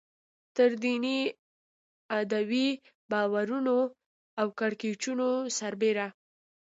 [0.55, 1.17] تر دیني
[2.19, 2.67] ادعاوو،
[3.11, 3.77] باورونو
[4.39, 6.07] او کړکېچونو سربېره.